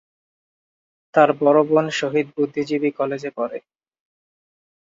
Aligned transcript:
তার 1.13 1.29
বড় 1.39 1.59
বোন 1.63 1.85
শহীদ 1.91 2.27
বুদ্ধিজীবী 2.35 2.89
কলেজে 2.91 3.31
পড়ে। 3.37 3.57